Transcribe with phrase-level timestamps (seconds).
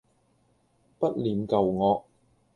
[0.97, 2.05] 不念舊惡